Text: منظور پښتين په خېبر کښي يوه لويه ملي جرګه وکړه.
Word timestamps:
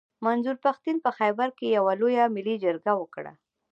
منظور 0.25 0.57
پښتين 0.65 0.97
په 1.05 1.09
خېبر 1.17 1.47
کښي 1.57 1.67
يوه 1.77 1.93
لويه 1.99 2.23
ملي 2.35 2.55
جرګه 2.63 2.91
وکړه. 3.01 3.31